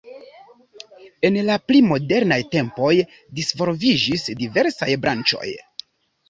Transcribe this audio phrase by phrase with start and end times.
[1.29, 2.89] En la pli modernaj tempoj
[3.41, 5.55] disvolviĝis diversaj branĉoj.